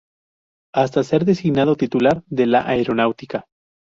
Hasta 0.73 1.03
ser 1.03 1.25
designado 1.25 1.75
titular 1.75 2.23
de 2.25 2.47
la 2.47 2.67
Aeronáutica. 2.67 3.45